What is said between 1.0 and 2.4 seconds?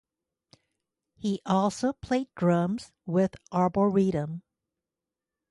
He also played